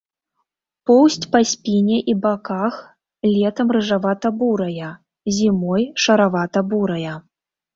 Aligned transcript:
Поўсць 0.89 1.27
на 1.33 1.41
спіне 1.49 1.97
і 2.13 2.15
баках 2.23 2.79
летам 3.33 3.67
рыжавата-бурая, 3.77 4.89
зімой 5.37 5.83
шаравата-бурая. 6.07 7.13